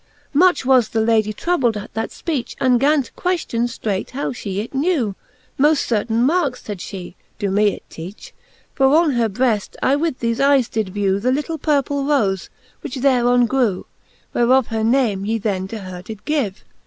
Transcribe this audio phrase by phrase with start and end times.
[0.33, 4.57] Much was the Lady troubled at that fpeach, And gan to queftion ftreight how fhe
[4.57, 5.13] it knew.
[5.59, 8.33] Moft certaine markes, faid fhe, do me it teach;
[8.73, 12.49] For on her breft I with thefe eyes did vew The Htle purple rofe,
[12.81, 13.85] which thereon grew;
[14.33, 16.63] Whereof her name ye then to her did give.